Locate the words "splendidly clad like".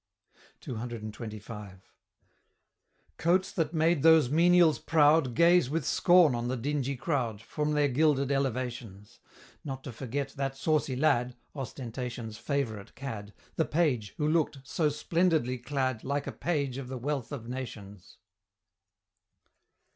14.89-16.25